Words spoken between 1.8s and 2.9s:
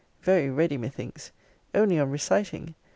on reciting!